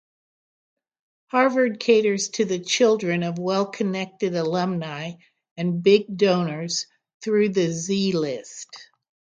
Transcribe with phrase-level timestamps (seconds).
[1.27, 5.11] Harvard caters to the children of well-connected alumni
[5.57, 6.87] and big donors
[7.21, 8.89] through the "Z-list".